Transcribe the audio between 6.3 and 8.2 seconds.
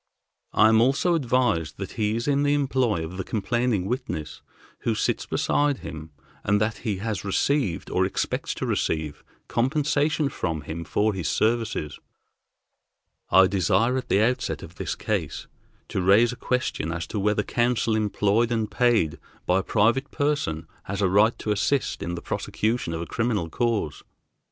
and that he has received, or